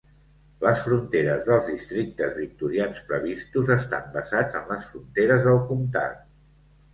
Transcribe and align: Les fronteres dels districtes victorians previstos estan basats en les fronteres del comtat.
Les 0.61 0.79
fronteres 0.85 1.43
dels 1.49 1.67
districtes 1.71 2.33
victorians 2.37 3.03
previstos 3.11 3.69
estan 3.77 4.09
basats 4.17 4.59
en 4.63 4.67
les 4.73 4.89
fronteres 4.95 5.47
del 5.51 5.63
comtat. 5.69 6.27